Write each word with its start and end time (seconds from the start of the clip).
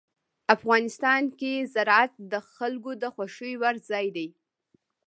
افغانستان 0.55 1.23
کې 1.39 1.53
زراعت 1.73 2.13
د 2.31 2.33
خلکو 2.53 2.91
د 3.01 3.03
خوښې 3.13 3.51
وړ 3.61 3.75
ځای 3.89 4.07
دی. 4.15 4.27